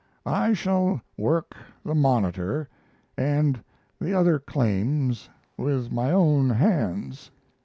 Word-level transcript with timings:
I 0.25 0.53
shall 0.53 0.99
work 1.15 1.55
the 1.85 1.93
"Monitor" 1.93 2.67
and 3.15 3.63
the 3.99 4.15
other 4.15 4.39
claims 4.39 5.29
with 5.57 5.91
my 5.91 6.11
own 6.11 6.49
hands. 6.49 7.29